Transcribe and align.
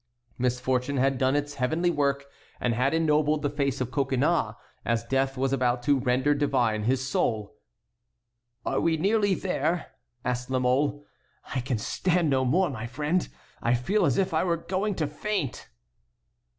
Misfortune 0.39 0.97
had 0.97 1.19
done 1.19 1.35
its 1.35 1.53
heavenly 1.53 1.91
work, 1.91 2.25
and 2.59 2.73
had 2.73 2.91
ennobled 2.95 3.43
the 3.43 3.51
face 3.51 3.79
of 3.79 3.91
Coconnas, 3.91 4.55
as 4.83 5.03
death 5.03 5.37
was 5.37 5.53
about 5.53 5.83
to 5.83 5.99
render 5.99 6.33
divine 6.33 6.85
his 6.85 7.07
soul. 7.07 7.55
"Are 8.65 8.79
we 8.81 8.97
nearly 8.97 9.35
there?" 9.35 9.91
asked 10.25 10.49
La 10.49 10.57
Mole. 10.57 11.05
"I 11.53 11.59
can 11.59 11.77
stand 11.77 12.31
no 12.31 12.43
more, 12.43 12.71
my 12.71 12.87
friend. 12.87 13.29
I 13.61 13.75
feel 13.75 14.03
as 14.07 14.17
if 14.17 14.33
I 14.33 14.43
were 14.43 14.57
going 14.57 14.95
to 14.95 15.05
faint." 15.05 15.69